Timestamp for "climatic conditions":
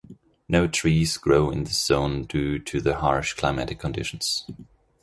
3.33-4.47